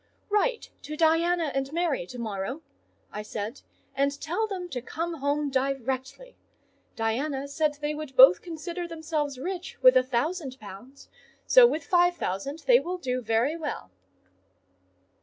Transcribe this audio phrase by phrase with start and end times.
[0.31, 2.63] "Write to Diana and Mary to morrow,"
[3.11, 3.61] I said,
[3.93, 6.39] "and tell them to come home directly.
[6.95, 11.07] Diana said they would both consider themselves rich with a thousand pounds,
[11.45, 13.91] so with five thousand they will do very well."